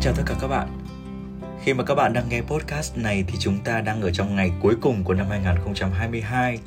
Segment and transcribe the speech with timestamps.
[0.00, 0.68] Xin chào tất cả các bạn.
[1.62, 4.52] Khi mà các bạn đang nghe podcast này thì chúng ta đang ở trong ngày
[4.60, 6.58] cuối cùng của năm 2022.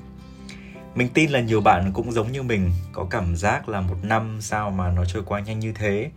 [0.96, 4.38] Mình tin là nhiều bạn cũng giống như mình có cảm giác là một năm
[4.42, 6.11] sao mà nó trôi qua nhanh như thế.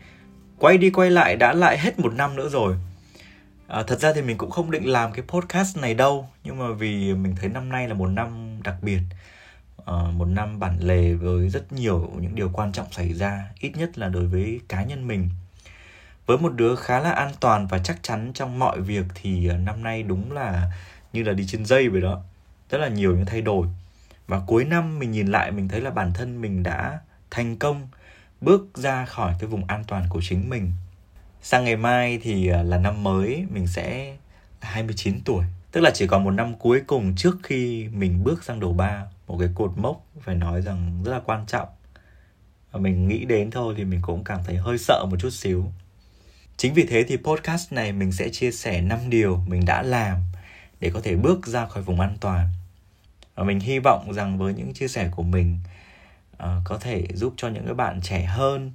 [0.58, 2.76] Quay đi quay lại đã lại hết một năm nữa rồi.
[3.66, 6.72] À, thật ra thì mình cũng không định làm cái podcast này đâu nhưng mà
[6.72, 9.00] vì mình thấy năm nay là một năm đặc biệt
[9.86, 13.76] à, một năm bản lề với rất nhiều những điều quan trọng xảy ra ít
[13.76, 15.28] nhất là đối với cá nhân mình
[16.26, 19.56] với một đứa khá là an toàn và chắc chắn trong mọi việc thì ờ,
[19.56, 20.72] năm nay đúng là
[21.12, 22.22] như là đi trên dây vậy đó.
[22.70, 23.66] Rất là nhiều những thay đổi.
[24.26, 26.98] Và cuối năm mình nhìn lại mình thấy là bản thân mình đã
[27.30, 27.88] thành công,
[28.40, 30.72] bước ra khỏi cái vùng an toàn của chính mình.
[31.42, 34.16] Sang ngày mai thì ờ, là năm mới, mình sẽ
[34.60, 35.44] 29 tuổi.
[35.72, 39.04] Tức là chỉ còn một năm cuối cùng trước khi mình bước sang đầu ba,
[39.26, 41.68] một cái cột mốc phải nói rằng rất là quan trọng.
[42.72, 45.64] Và mình nghĩ đến thôi thì mình cũng cảm thấy hơi sợ một chút xíu.
[46.56, 50.18] Chính vì thế thì podcast này mình sẽ chia sẻ 5 điều mình đã làm
[50.80, 52.48] để có thể bước ra khỏi vùng an toàn.
[53.34, 55.58] Và mình hy vọng rằng với những chia sẻ của mình
[56.32, 58.72] uh, có thể giúp cho những cái bạn trẻ hơn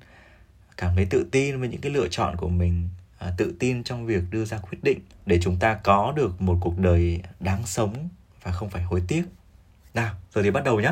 [0.78, 2.90] cảm thấy tự tin với những cái lựa chọn của mình,
[3.28, 6.58] uh, tự tin trong việc đưa ra quyết định để chúng ta có được một
[6.62, 8.10] cuộc đời đáng sống
[8.44, 9.24] và không phải hối tiếc.
[9.94, 10.92] Nào, giờ thì bắt đầu nhé.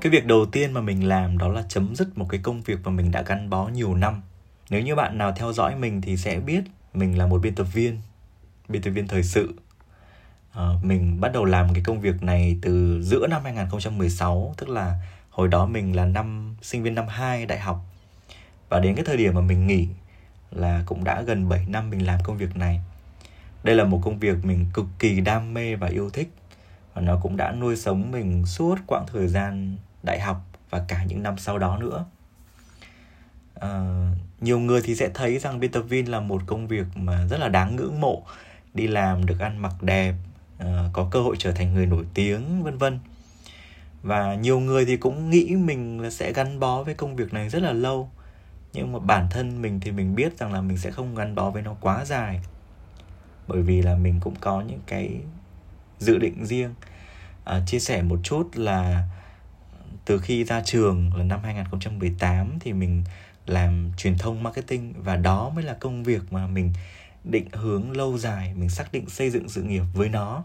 [0.00, 2.78] Cái việc đầu tiên mà mình làm đó là chấm dứt một cái công việc
[2.84, 4.22] mà mình đã gắn bó nhiều năm.
[4.70, 6.60] Nếu như bạn nào theo dõi mình thì sẽ biết
[6.94, 7.98] mình là một biên tập viên
[8.68, 9.54] biên tập viên thời sự.
[10.52, 15.00] À, mình bắt đầu làm cái công việc này từ giữa năm 2016 tức là
[15.30, 17.80] hồi đó mình là năm sinh viên năm 2 đại học.
[18.68, 19.88] Và đến cái thời điểm mà mình nghỉ
[20.50, 22.80] là cũng đã gần 7 năm mình làm công việc này.
[23.62, 26.28] Đây là một công việc mình cực kỳ đam mê và yêu thích.
[26.94, 31.04] Và nó cũng đã nuôi sống mình suốt quãng thời gian đại học và cả
[31.04, 32.04] những năm sau đó nữa.
[33.54, 33.70] À,
[34.40, 37.40] nhiều người thì sẽ thấy rằng biên tập viên là một công việc mà rất
[37.40, 38.22] là đáng ngưỡng mộ
[38.74, 40.14] đi làm được ăn mặc đẹp
[40.58, 42.98] à, có cơ hội trở thành người nổi tiếng vân vân.
[44.02, 47.48] Và nhiều người thì cũng nghĩ mình là sẽ gắn bó với công việc này
[47.48, 48.10] rất là lâu
[48.72, 51.50] nhưng mà bản thân mình thì mình biết rằng là mình sẽ không gắn bó
[51.50, 52.40] với nó quá dài
[53.48, 55.20] bởi vì là mình cũng có những cái
[55.98, 56.74] dự định riêng.
[57.44, 59.08] À, chia sẻ một chút là
[60.04, 63.04] từ khi ra trường là năm 2018 thì mình
[63.46, 66.72] làm truyền thông marketing và đó mới là công việc mà mình
[67.24, 70.44] định hướng lâu dài, mình xác định xây dựng sự nghiệp với nó.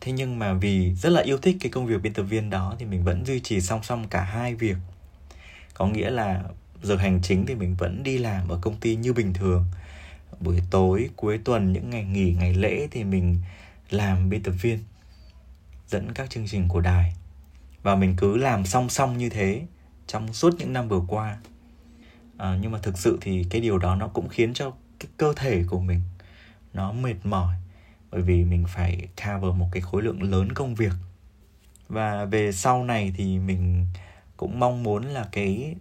[0.00, 2.74] Thế nhưng mà vì rất là yêu thích cái công việc biên tập viên đó
[2.78, 4.76] thì mình vẫn duy trì song song cả hai việc.
[5.74, 6.42] Có nghĩa là
[6.82, 9.64] giờ hành chính thì mình vẫn đi làm ở công ty như bình thường.
[10.40, 13.40] Buổi tối, cuối tuần, những ngày nghỉ, ngày lễ thì mình
[13.90, 14.78] làm biên tập viên,
[15.88, 17.14] dẫn các chương trình của đài
[17.86, 19.66] và mình cứ làm song song như thế
[20.06, 21.38] trong suốt những năm vừa qua.
[22.36, 25.32] À, nhưng mà thực sự thì cái điều đó nó cũng khiến cho cái cơ
[25.36, 26.00] thể của mình
[26.72, 27.56] nó mệt mỏi
[28.10, 30.92] bởi vì mình phải cover một cái khối lượng lớn công việc.
[31.88, 33.86] Và về sau này thì mình
[34.36, 35.74] cũng mong muốn là cái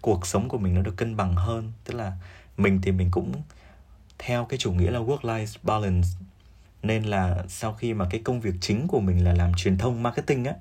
[0.00, 1.72] cuộc sống của mình nó được cân bằng hơn.
[1.84, 2.12] Tức là
[2.56, 3.32] mình thì mình cũng
[4.18, 6.08] theo cái chủ nghĩa là work life balance.
[6.82, 10.02] Nên là sau khi mà cái công việc chính của mình là làm truyền thông
[10.02, 10.54] marketing á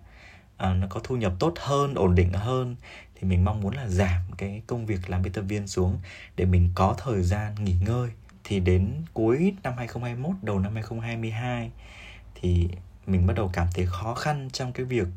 [0.57, 2.75] à, nó có thu nhập tốt hơn ổn định hơn
[3.15, 5.99] thì mình mong muốn là giảm cái công việc làm biên tập viên xuống
[6.35, 8.09] để mình có thời gian nghỉ ngơi.
[8.43, 11.71] Thì đến cuối năm 2021 đầu năm 2022
[12.35, 12.69] thì
[13.07, 15.07] mình bắt đầu cảm thấy khó khăn trong cái việc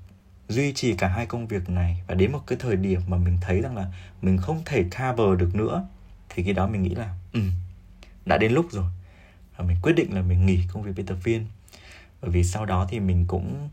[0.48, 2.02] duy trì cả hai công việc này.
[2.06, 3.86] Và đến một cái thời điểm mà mình thấy rằng là
[4.22, 5.86] mình không thể cover được nữa
[6.28, 7.40] thì khi đó mình nghĩ là ừ
[8.26, 8.90] đã đến lúc rồi.
[9.56, 11.46] Và mình quyết định là mình nghỉ công việc biên tập viên.
[12.20, 13.68] Bởi vì sau đó thì mình cũng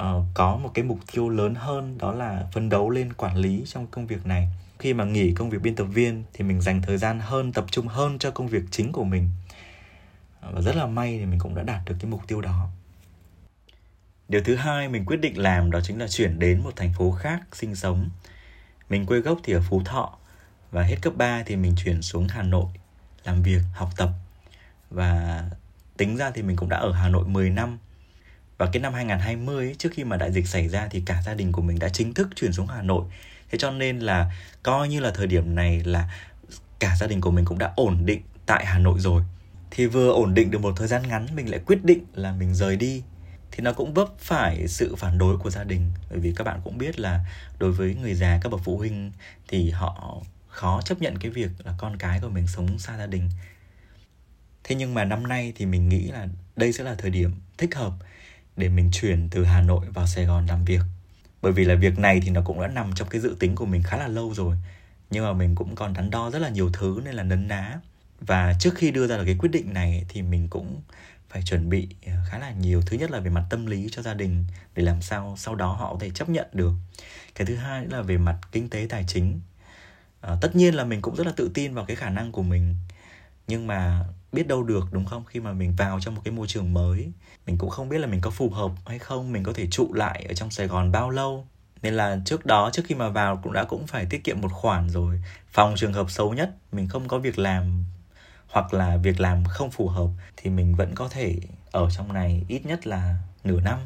[0.00, 3.62] uh, có một cái mục tiêu lớn hơn đó là phấn đấu lên quản lý
[3.66, 4.48] trong công việc này.
[4.78, 7.64] Khi mà nghỉ công việc biên tập viên thì mình dành thời gian hơn tập
[7.70, 9.28] trung hơn cho công việc chính của mình.
[10.40, 12.68] Ờ, và rất là may thì mình cũng đã đạt được cái mục tiêu đó.
[14.28, 17.10] Điều thứ hai mình quyết định làm đó chính là chuyển đến một thành phố
[17.10, 18.08] khác sinh sống.
[18.90, 20.18] Mình quê gốc thì ở phú thọ
[20.70, 22.66] và hết cấp 3 thì mình chuyển xuống hà nội
[23.24, 24.10] làm việc học tập.
[24.90, 25.44] Và
[25.96, 27.78] tính ra thì mình cũng đã ở hà nội 10 năm
[28.58, 31.34] và cái năm 2020 ấy, trước khi mà đại dịch xảy ra thì cả gia
[31.34, 33.04] đình của mình đã chính thức chuyển xuống Hà Nội.
[33.50, 34.30] Thế cho nên là
[34.62, 36.10] coi như là thời điểm này là
[36.78, 39.22] cả gia đình của mình cũng đã ổn định tại Hà Nội rồi.
[39.70, 42.54] Thì vừa ổn định được một thời gian ngắn mình lại quyết định là mình
[42.54, 43.02] rời đi
[43.56, 46.60] thì nó cũng vấp phải sự phản đối của gia đình bởi vì các bạn
[46.64, 47.24] cũng biết là
[47.58, 49.12] đối với người già các bậc phụ huynh
[49.48, 53.06] thì họ khó chấp nhận cái việc là con cái của mình sống xa gia
[53.06, 53.30] đình
[54.64, 57.74] thế nhưng mà năm nay thì mình nghĩ là đây sẽ là thời điểm thích
[57.74, 57.92] hợp
[58.56, 60.80] để mình chuyển từ Hà Nội vào Sài Gòn làm việc.
[61.42, 63.66] bởi vì là việc này thì nó cũng đã nằm trong cái dự tính của
[63.66, 64.56] mình khá là lâu rồi.
[65.10, 67.80] Nhưng mà mình cũng còn đắn đo rất là nhiều thứ nên là nấn ná.
[68.20, 70.82] Và trước khi đưa ra được cái quyết định này thì mình cũng
[71.28, 72.82] phải chuẩn bị ờ, khá là nhiều.
[72.86, 75.72] Thứ nhất là về mặt tâm lý cho gia đình để làm sao sau đó
[75.72, 76.72] họ có thể chấp nhận được.
[77.34, 79.40] Cái thứ hai là về mặt kinh tế tài chính.
[80.20, 82.42] À, tất nhiên là mình cũng rất là tự tin vào cái khả năng của
[82.42, 82.74] mình.
[83.46, 84.04] Nhưng mà
[84.34, 85.24] biết đâu được đúng không?
[85.24, 87.12] Khi mà mình vào trong một cái môi trường mới
[87.46, 89.92] mình cũng không biết là mình có phù hợp hay không mình có thể trụ
[89.94, 91.46] lại ở trong sài gòn bao lâu.
[91.82, 94.52] Nên là trước đó trước khi mà vào cũng đã cũng phải tiết kiệm một
[94.52, 95.22] khoản rồi.
[95.52, 97.84] Phòng trường hợp xấu nhất mình không có việc làm
[98.48, 101.36] hoặc là việc làm không phù hợp thì mình vẫn có thể
[101.70, 103.78] ở trong này ít nhất là nửa năm.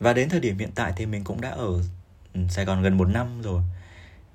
[0.00, 1.82] Và đến thời điểm hiện tại thì mình cũng đã ở
[2.34, 3.62] ừ, Sài Gòn gần một năm rồi.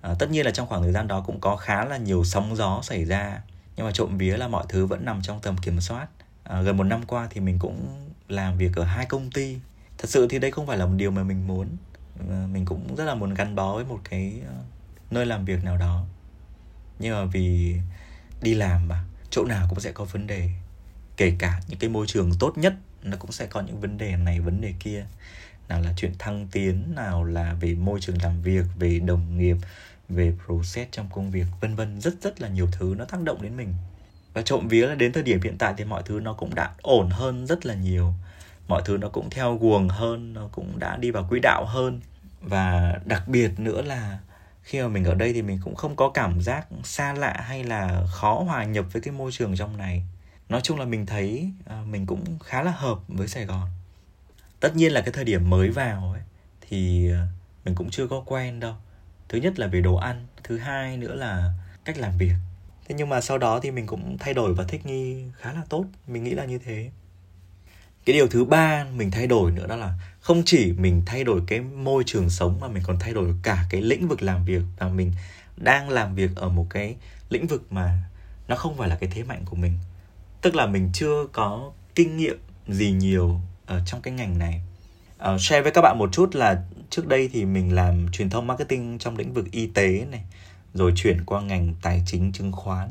[0.01, 2.55] À, tất nhiên là trong khoảng thời gian đó cũng có khá là nhiều sóng
[2.55, 3.41] gió xảy ra
[3.77, 6.07] nhưng mà trộm vía là mọi thứ vẫn nằm trong tầm kiểm soát.
[6.43, 9.57] À, gần một năm qua thì mình cũng làm việc ở hai công ty.
[9.97, 11.67] Thật sự thì đây không phải là một điều mà mình muốn.
[12.29, 14.55] À, mình cũng rất là muốn gắn bó với một cái à,
[15.11, 16.05] nơi làm việc nào đó.
[16.99, 17.75] Nhưng mà vì
[18.41, 20.49] đi làm mà chỗ nào cũng sẽ có vấn đề.
[21.17, 22.73] Kể cả những cái môi trường tốt nhất
[23.03, 25.05] nó cũng sẽ có những vấn đề này vấn đề kia.
[25.69, 29.57] Nào là chuyện thăng tiến nào là về môi trường làm việc về đồng nghiệp
[30.09, 33.41] về process trong công việc, vân vân, rất rất là nhiều thứ nó tác động
[33.41, 33.73] đến mình.
[34.33, 36.71] Và trộm vía là đến thời điểm hiện tại thì mọi thứ nó cũng đã
[36.81, 38.13] ổn hơn rất là nhiều.
[38.67, 42.01] Mọi thứ nó cũng theo guồng hơn, nó cũng đã đi vào quỹ đạo hơn.
[42.41, 44.19] Và đặc biệt nữa là
[44.63, 47.63] khi mà mình ở đây thì mình cũng không có cảm giác xa lạ hay
[47.63, 50.03] là khó hòa nhập với cái môi trường trong này.
[50.49, 53.67] Nói chung là mình thấy à, mình cũng khá là hợp với sài gòn.
[54.59, 56.21] Tất nhiên là cái thời điểm mới vào ấy,
[56.61, 57.27] thì à,
[57.65, 58.75] mình cũng chưa có quen đâu
[59.29, 61.53] thứ nhất là về đồ ăn thứ hai nữa là
[61.85, 62.33] cách làm việc.
[62.87, 65.61] Thế nhưng mà sau đó thì mình cũng thay đổi và thích nghi khá là
[65.69, 66.89] tốt mình nghĩ là như thế.
[68.05, 71.41] Cái điều thứ ba mình thay đổi nữa đó là không chỉ mình thay đổi
[71.47, 74.61] cái môi trường sống mà mình còn thay đổi cả cái lĩnh vực làm việc
[74.77, 75.11] và mình
[75.57, 76.95] đang làm việc ở một cái
[77.29, 78.03] lĩnh vực mà
[78.47, 79.77] nó không phải là cái thế mạnh của mình.
[80.41, 82.37] Tức là mình chưa có kinh nghiệm
[82.67, 84.61] gì nhiều ở trong cái ngành này.
[85.33, 88.47] Uh, share với các bạn một chút là trước đây thì mình làm truyền thông
[88.47, 90.23] marketing trong lĩnh vực y tế này,
[90.73, 92.89] rồi chuyển qua ngành tài chính chứng khoán.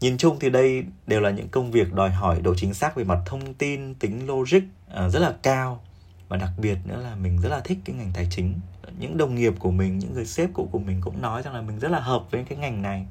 [0.00, 3.04] Nhìn chung thì đây đều là những công việc đòi hỏi độ chính xác về
[3.04, 4.60] mặt thông tin, tính logic
[4.94, 5.80] à, rất là cao.
[6.28, 8.54] Và đặc biệt nữa là mình rất là thích cái ngành tài chính.
[8.98, 11.60] Những đồng nghiệp của mình, những người sếp cũ của mình cũng nói rằng là
[11.60, 13.06] mình rất là hợp với cái ngành này.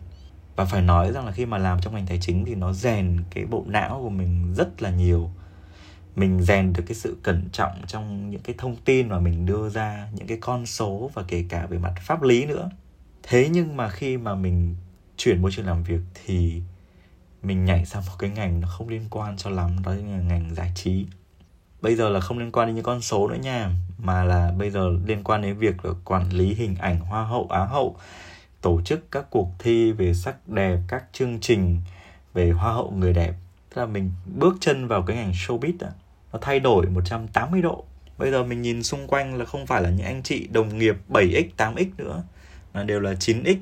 [0.55, 3.17] Và phải nói rằng là khi mà làm trong ngành tài chính thì nó rèn
[3.29, 5.29] cái bộ não của mình rất là nhiều
[6.17, 9.69] mình rèn được cái sự cẩn trọng trong những cái thông tin mà mình đưa
[9.69, 12.69] ra những cái con số và kể cả về mặt pháp lý nữa.
[13.23, 14.75] Thế nhưng mà khi mà mình
[15.17, 16.61] chuyển môi trường làm việc thì
[17.43, 20.55] mình nhảy sang một cái ngành nó không liên quan cho lắm đó là ngành
[20.55, 21.05] giải trí.
[21.81, 24.69] Bây giờ là không liên quan đến những con số nữa nha mà là bây
[24.69, 27.95] giờ liên quan đến việc là quản lý hình ảnh hoa hậu á hậu
[28.61, 31.81] tổ chức các cuộc thi về sắc đẹp các chương trình
[32.33, 33.33] về hoa hậu người đẹp.
[33.69, 35.91] Tức là mình bước chân vào cái ngành showbiz à,
[36.33, 37.83] nó thay đổi 180 độ.
[38.17, 40.95] Bây giờ mình nhìn xung quanh là không phải là những anh chị đồng nghiệp
[41.09, 42.23] 7x 8x nữa,
[42.73, 43.55] mà đều là 9x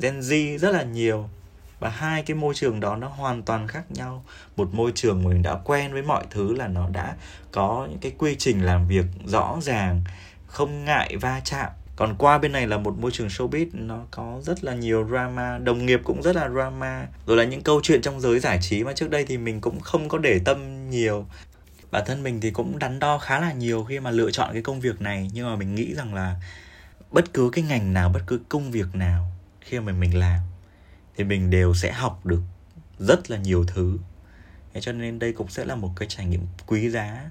[0.00, 1.28] Gen Z rất là nhiều.
[1.80, 4.24] Và hai cái môi trường đó nó hoàn toàn khác nhau.
[4.56, 7.16] Một môi trường mình đã quen với mọi thứ là nó đã
[7.52, 10.04] có những cái quy trình làm việc rõ ràng,
[10.46, 11.70] không ngại va chạm.
[11.96, 15.58] Còn qua bên này là một môi trường showbiz, nó có rất là nhiều drama,
[15.58, 17.06] đồng nghiệp cũng rất là drama.
[17.26, 19.80] Rồi là những câu chuyện trong giới giải trí mà trước đây thì mình cũng
[19.80, 21.26] không có để tâm nhiều
[21.90, 24.62] bản thân mình thì cũng đắn đo khá là nhiều khi mà lựa chọn cái
[24.62, 26.40] công việc này, nhưng mà mình nghĩ rằng là
[27.10, 30.40] bất cứ cái ngành nào, bất cứ công việc nào khi mà mình làm
[31.16, 32.42] thì mình đều sẽ học được
[32.98, 33.98] rất là nhiều thứ.
[34.74, 37.30] Thế cho nên đây cũng sẽ là một cái trải nghiệm quý giá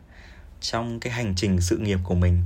[0.62, 2.44] trong cái hành trình sự nghiệp của mình.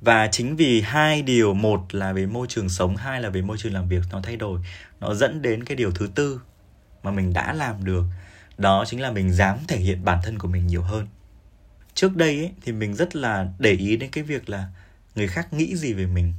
[0.00, 3.56] Và chính vì hai điều, một là về môi trường sống, hai là về môi
[3.58, 4.60] trường làm việc nó thay đổi,
[5.00, 6.40] nó dẫn đến cái điều thứ tư
[7.02, 8.04] mà mình đã làm được
[8.58, 11.06] đó chính là mình dám thể hiện bản thân của mình nhiều hơn.
[11.94, 14.68] Trước đây ấy, thì mình rất là để ý đến cái việc là
[15.14, 16.34] người khác nghĩ gì về mình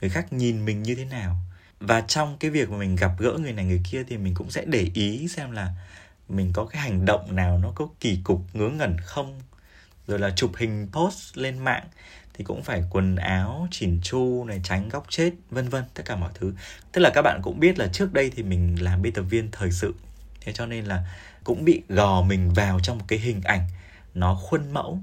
[0.00, 1.36] người khác nhìn mình như thế nào.
[1.80, 4.50] Và trong cái việc mà mình gặp gỡ người này người kia thì mình cũng
[4.50, 5.72] sẽ để ý xem là
[6.28, 9.40] mình có cái hành động nào nó có kỳ cục ngớ ngẩn không.
[10.06, 11.86] Rồi là chụp hình post lên mạng
[12.34, 16.16] thì cũng phải quần áo chỉn chu này tránh góc chết vân vân tất cả
[16.16, 16.54] mọi thứ.
[16.92, 19.48] Tức là các bạn cũng biết là trước đây thì mình làm biên tập viên
[19.52, 19.94] thời sự
[20.40, 21.04] thế cho nên là
[21.44, 23.68] cũng bị gò mình vào trong một cái hình ảnh
[24.14, 25.00] nó khuôn mẫu.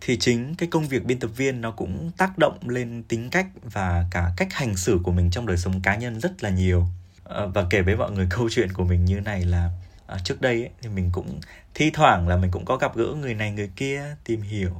[0.00, 3.46] Thì chính cái công việc biên tập viên nó cũng tác động lên tính cách
[3.62, 6.86] và cả cách hành xử của mình trong đời sống cá nhân rất là nhiều.
[7.24, 9.70] Ờ, và kể với mọi người câu chuyện của mình như này là
[10.06, 11.40] à, trước đây ấy, thì mình cũng
[11.74, 14.74] thi thoảng là mình cũng có gặp gỡ người này người kia tìm hiểu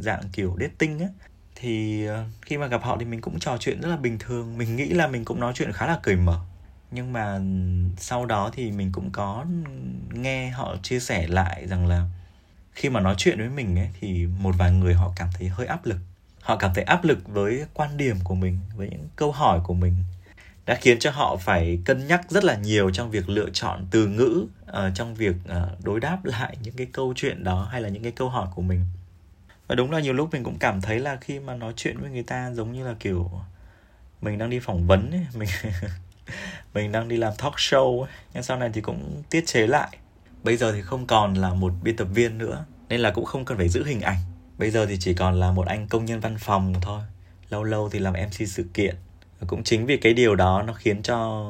[0.00, 1.06] dạng kiểu dating á.
[1.54, 4.58] Thì ờ, khi mà gặp họ thì mình cũng trò chuyện rất là bình thường.
[4.58, 6.40] Mình nghĩ là mình cũng nói chuyện khá là cởi mở
[6.90, 7.40] nhưng mà
[7.96, 9.44] sau đó thì mình cũng có
[10.12, 12.06] nghe họ chia sẻ lại rằng là
[12.72, 15.66] khi mà nói chuyện với mình ấy thì một vài người họ cảm thấy hơi
[15.66, 15.98] áp lực.
[16.40, 19.74] Họ cảm thấy áp lực với quan điểm của mình với những câu hỏi của
[19.74, 19.94] mình.
[20.66, 24.06] Đã khiến cho họ phải cân nhắc rất là nhiều trong việc lựa chọn từ
[24.06, 27.88] ngữ uh, trong việc uh, đối đáp lại những cái câu chuyện đó hay là
[27.88, 28.84] những cái câu hỏi của mình.
[29.66, 32.10] Và đúng là nhiều lúc mình cũng cảm thấy là khi mà nói chuyện với
[32.10, 33.30] người ta giống như là kiểu
[34.20, 35.48] mình đang đi phỏng vấn ấy mình
[36.74, 38.10] mình đang đi làm talk show ấy.
[38.34, 39.98] nhưng sau này thì cũng tiết chế lại.
[40.42, 43.44] Bây giờ thì không còn là một biên tập viên nữa, nên là cũng không
[43.44, 44.18] cần phải giữ hình ảnh.
[44.58, 47.02] Bây giờ thì chỉ còn là một anh công nhân văn phòng thôi.
[47.50, 48.96] Lâu lâu thì làm mc sự kiện.
[49.40, 51.46] Và cũng chính vì cái điều đó nó khiến cho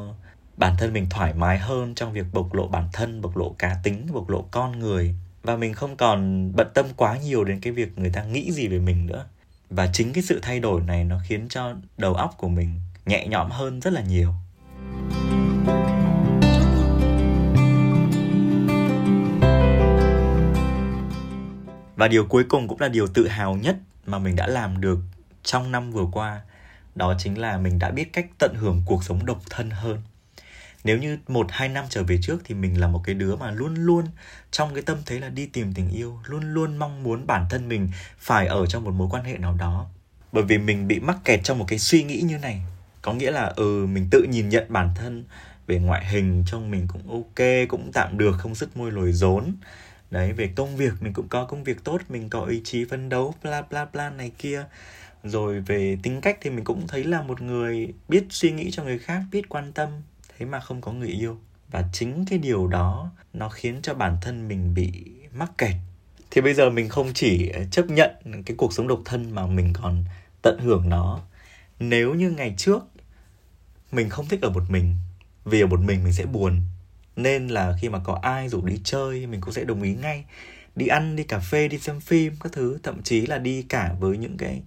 [0.56, 3.76] bản thân mình thoải mái hơn trong việc bộc lộ bản thân, bộc lộ cá
[3.82, 5.14] tính, bộc lộ con người.
[5.42, 8.68] Và mình không còn bận tâm quá nhiều đến cái việc người ta nghĩ gì
[8.68, 9.26] về mình nữa.
[9.70, 13.26] Và chính cái sự thay đổi này nó khiến cho đầu óc của mình nhẹ
[13.26, 14.34] nhõm hơn rất là nhiều.
[22.00, 23.76] Và điều cuối cùng cũng là điều tự hào nhất
[24.06, 24.98] mà mình đã làm được
[25.42, 26.40] trong năm vừa qua.
[26.94, 30.02] Đó chính là mình đã biết cách tận hưởng cuộc sống độc thân hơn.
[30.84, 33.50] Nếu như một, hai năm trở về trước thì mình là một cái đứa mà
[33.50, 34.04] luôn luôn
[34.50, 37.68] trong cái tâm thế là đi tìm tình yêu, luôn luôn mong muốn bản thân
[37.68, 37.88] mình
[38.18, 39.86] phải ở trong một mối quan hệ nào đó.
[40.32, 42.62] Bởi vì mình bị mắc kẹt trong một cái suy nghĩ như này.
[43.02, 45.24] Có nghĩa là ừ mình tự nhìn nhận bản thân
[45.66, 49.54] về ngoại hình trông mình cũng ok, cũng tạm được, không sức môi lồi rốn
[50.10, 53.08] đấy, về công việc, mình cũng có công việc tốt, mình có ý chí phấn
[53.08, 54.64] đấu, bla bla bla này kia.
[55.24, 58.84] Rồi về tính cách thì mình cũng thấy là một người biết suy nghĩ cho
[58.84, 59.88] người khác, biết quan tâm,
[60.38, 61.38] thế mà không có người yêu.
[61.70, 64.92] Và chính cái điều đó, nó khiến cho bản thân mình bị
[65.34, 65.74] mắc kẹt.
[66.30, 68.10] Thì bây giờ mình không chỉ ờ, chấp nhận
[68.46, 70.04] cái cuộc sống độc thân mà mình còn
[70.42, 71.20] tận hưởng nó.
[71.78, 72.82] Nếu như ngày trước,
[73.92, 74.96] mình không thích ở một mình,
[75.44, 76.62] vì ở một mình mình sẽ buồn
[77.22, 80.24] nên là khi mà có ai rủ đi chơi, mình cũng sẽ đồng ý ngay.
[80.76, 82.78] Đi ăn, đi cà phê, đi xem phim, các thứ.
[82.82, 84.62] Thậm chí là đi cả với những cái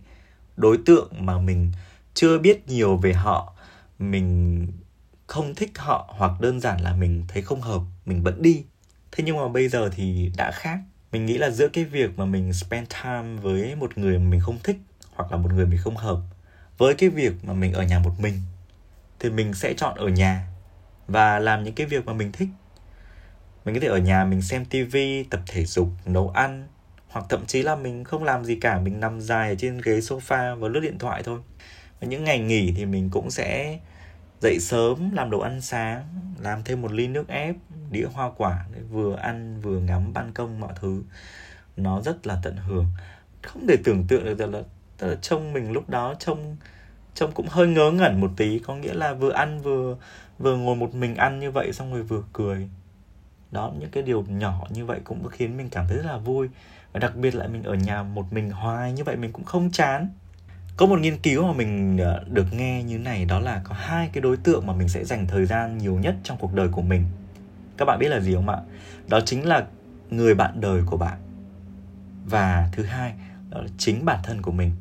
[0.58, 1.72] đối tượng mà mình
[2.14, 3.54] chưa biết nhiều về họ.
[4.00, 4.68] Mình
[5.28, 8.64] không thích họ hoặc đơn giản là mình thấy không hợp, mình vẫn đi.
[9.12, 10.80] Thế nhưng mà bây giờ thì đã khác.
[11.12, 14.40] Mình nghĩ là giữa cái việc mà mình spend time với một người mà mình
[14.40, 14.78] không thích
[15.16, 16.20] hoặc là một người mình không hợp
[16.78, 18.34] với cái việc mà mình ở nhà một mình,
[19.20, 20.48] thì mình sẽ chọn ở nhà
[21.08, 22.50] và làm những cái việc mà mình thích.
[23.66, 26.68] Mình có thể ở nhà mình xem tivi tập thể dục nấu ăn
[27.10, 30.00] hoặc thậm chí là mình không làm gì cả mình nằm dài ở trên ghế
[30.00, 31.40] sofa và lướt điện thoại thôi.
[32.02, 33.80] Và những ngày nghỉ thì mình cũng sẽ
[34.42, 36.04] dậy sớm làm đồ ăn sáng
[36.42, 37.56] làm thêm một ly nước ép
[37.92, 41.04] đĩa hoa quả để vừa ăn vừa ngắm ban công mọi thứ.
[41.78, 42.86] Nó rất là tận hưởng.
[43.42, 44.64] Không thể tưởng tượng được là, là,
[45.00, 46.58] là trông mình lúc đó trông
[47.16, 48.60] trông cũng hơi ngớ ngẩn một tí.
[48.60, 49.98] Có nghĩa là vừa ăn vừa
[50.40, 52.70] vừa ngồi một mình ăn như vậy xong rồi vừa cười.
[53.52, 56.50] Đó, những cái điều nhỏ như vậy cũng khiến mình cảm thấy rất là vui.
[56.94, 59.72] Và đặc biệt lại mình ở nhà một mình hoài như vậy mình cũng không
[59.72, 60.10] chán.
[60.78, 64.10] Có một nghiên cứu mà mình ờ, được nghe như này, đó là có hai
[64.14, 66.82] cái đối tượng mà mình sẽ dành thời gian nhiều nhất trong cuộc đời của
[66.82, 67.06] mình.
[67.78, 68.58] Các bạn biết là gì không ạ?
[69.08, 69.66] Đó chính là
[70.10, 71.18] người bạn đời của bạn.
[72.26, 73.14] Và thứ hai,
[73.50, 74.72] đó là chính bản thân của mình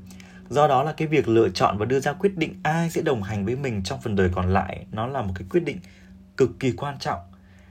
[0.52, 3.22] do đó là cái việc lựa chọn và đưa ra quyết định ai sẽ đồng
[3.22, 5.78] hành với mình trong phần đời còn lại, nó là một cái quyết định
[6.36, 7.20] cực kỳ quan trọng.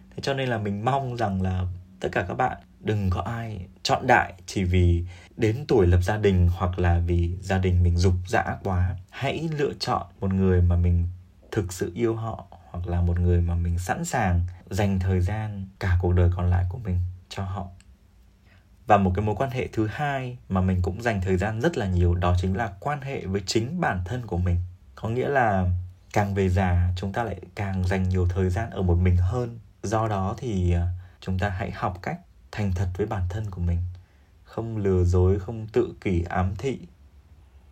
[0.10, 1.66] Thế cho nên là mình mong rằng là
[2.00, 5.06] tất cả các bạn đừng có ai chọn đại chỉ vì
[5.38, 8.96] đến tuổi lập gia đình hoặc là vì gia đình mình dục dã quá.
[9.10, 11.08] Hãy lựa chọn một người mà mình
[11.52, 15.68] thực sự yêu họ hoặc là một người mà mình sẵn sàng dành thời gian
[15.80, 16.98] cả cuộc đời còn lại của mình
[17.30, 17.68] cho họ
[18.91, 21.77] và một cái mối quan hệ thứ hai mà mình cũng dành thời gian rất
[21.77, 24.57] là nhiều đó chính là quan hệ với chính bản thân của mình.
[24.95, 25.67] Có nghĩa là
[26.13, 29.60] càng về già, chúng ta lại càng dành nhiều thời gian ở một mình hơn.
[29.83, 30.88] Do đó thì à,
[31.21, 32.19] chúng ta hãy học cách
[32.51, 33.77] thành thật với bản thân của mình.
[34.43, 36.79] Không lừa dối, không tự kỷ, ám thị.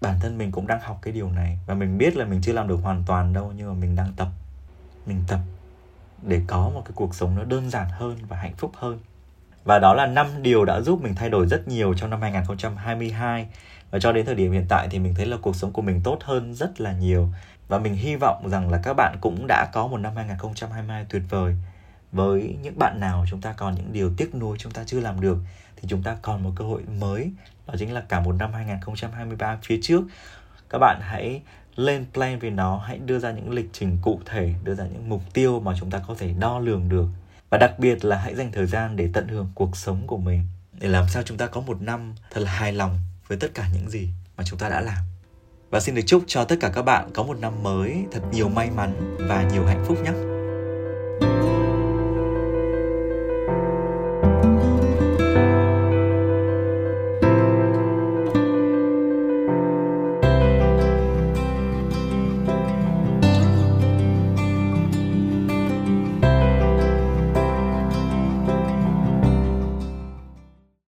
[0.01, 2.53] Bản thân mình cũng đang học cái điều này và mình biết là mình chưa
[2.53, 4.27] làm được hoàn toàn đâu, nhưng mà mình đang tập.
[5.05, 5.39] Mình tập
[6.21, 8.99] để có một cái cuộc sống nó đơn giản hơn và hạnh phúc hơn
[9.63, 13.48] và đó là năm điều đã giúp mình thay đổi rất nhiều trong năm 2022
[13.92, 16.01] và cho đến thời điểm hiện tại thì mình thấy là cuộc sống của mình
[16.04, 17.30] tốt hơn rất là nhiều.
[17.68, 21.22] Và mình hy vọng rằng là các bạn cũng đã có một năm 2022 tuyệt
[21.30, 21.56] vời.
[22.12, 25.22] Với những bạn nào chúng ta còn những điều tiếc nuối chúng ta chưa làm
[25.22, 25.38] được,
[25.75, 27.32] thì chúng ta còn một cơ hội mới.
[27.68, 30.01] Đó chính là cả một năm 2023 phía trước.
[30.70, 31.42] Các bạn hãy
[31.75, 35.10] lên plan về nó, hãy đưa ra những lịch trình cụ thể, đưa ra những
[35.10, 37.08] mục tiêu mà chúng ta có thể đo lường được
[37.50, 40.46] và đặc biệt là hãy dành thời gian để tận hưởng cuộc sống của mình,
[40.74, 43.70] để làm sao chúng ta có một năm thật là hài lòng với tất cả
[43.74, 45.03] những gì mà chúng ta đã làm.
[45.70, 48.50] Và xin được chúc cho tất cả các bạn có một năm mới thật nhiều
[48.50, 50.28] may mắn và nhiều hạnh phúc nhé.